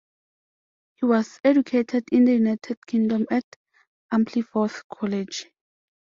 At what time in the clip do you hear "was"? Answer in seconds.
1.05-1.39